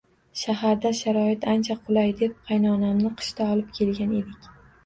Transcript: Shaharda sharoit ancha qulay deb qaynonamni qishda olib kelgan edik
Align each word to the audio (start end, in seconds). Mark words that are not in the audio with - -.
Shaharda 0.43 0.91
sharoit 0.99 1.45
ancha 1.51 1.77
qulay 1.83 2.15
deb 2.23 2.33
qaynonamni 2.49 3.15
qishda 3.21 3.51
olib 3.57 3.73
kelgan 3.79 4.21
edik 4.23 4.51